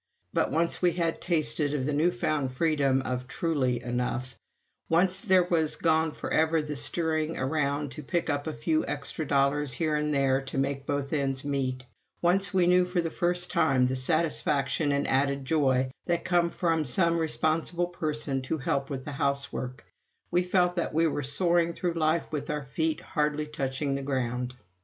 But 0.33 0.49
once 0.49 0.81
we 0.81 0.93
had 0.93 1.21
tasted 1.21 1.75
of 1.75 1.85
the 1.85 1.93
new 1.93 2.09
found 2.09 2.55
freedom 2.55 3.03
of 3.03 3.27
truly 3.27 3.83
enough; 3.83 4.35
once 4.89 5.21
there 5.21 5.43
was 5.43 5.75
gone 5.75 6.11
forever 6.13 6.59
the 6.59 6.75
stirring 6.75 7.37
around 7.37 7.91
to 7.91 8.01
pick 8.01 8.27
up 8.27 8.47
a 8.47 8.53
few 8.53 8.83
extra 8.87 9.27
dollars 9.27 9.73
here 9.73 9.95
and 9.95 10.11
there 10.11 10.41
to 10.41 10.57
make 10.57 10.87
both 10.87 11.13
ends 11.13 11.45
meet; 11.45 11.85
once 12.19 12.51
we 12.51 12.65
knew 12.65 12.83
for 12.83 12.99
the 12.99 13.11
first 13.11 13.51
time 13.51 13.85
the 13.85 13.95
satisfaction 13.95 14.91
and 14.91 15.07
added 15.07 15.45
joy 15.45 15.91
that 16.07 16.25
come 16.25 16.49
from 16.49 16.83
some 16.83 17.19
responsible 17.19 17.85
person 17.85 18.41
to 18.41 18.57
help 18.57 18.89
with 18.89 19.05
the 19.05 19.11
housework 19.11 19.85
we 20.31 20.41
felt 20.41 20.77
that 20.77 20.95
we 20.95 21.05
were 21.05 21.21
soaring 21.21 21.73
through 21.73 21.93
life 21.93 22.25
with 22.31 22.49
our 22.49 22.65
feet 22.65 23.01
hardly 23.01 23.45
touching 23.45 23.93
the 23.93 24.01
ground. 24.01 24.55